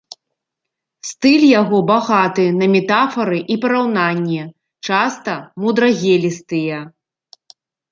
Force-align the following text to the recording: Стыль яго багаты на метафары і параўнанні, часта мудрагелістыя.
Стыль 1.09 1.43
яго 1.61 1.77
багаты 1.91 2.45
на 2.61 2.65
метафары 2.77 3.39
і 3.55 3.59
параўнанні, 3.67 4.41
часта 4.89 5.39
мудрагелістыя. 5.67 6.77